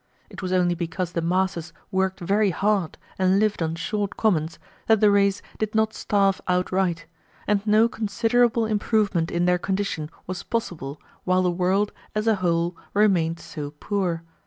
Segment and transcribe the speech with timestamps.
[0.31, 4.99] It was only because the masses worked very hard and lived on short commons that
[4.99, 7.05] the race did not starve outright,
[7.45, 12.75] and no considerable improvement in their condition was possible while the world, as a whole,
[12.95, 14.23] remained so poor.